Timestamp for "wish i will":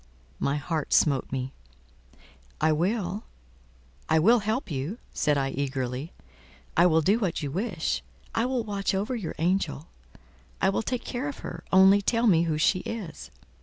7.51-8.63